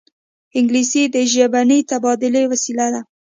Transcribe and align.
انګلیسي 0.57 1.03
د 1.15 1.17
ژبني 1.33 1.79
تبادلې 1.91 2.43
وسیله 2.51 2.87
ده 2.93 3.01